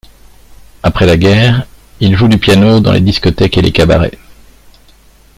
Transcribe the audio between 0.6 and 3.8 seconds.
Après la guerre, il joue du piano dans les discothèques et les